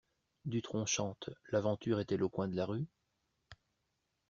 Dutronc 0.45 0.87
chante: 0.87 1.29
L’aventure 1.51 1.99
est-elle 1.99 2.23
au 2.23 2.29
coin 2.29 2.47
de 2.47 2.55
la 2.55 2.65
rue? 2.65 2.87